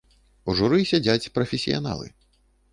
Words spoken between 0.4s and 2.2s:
У журы сядзяць прафесіяналы.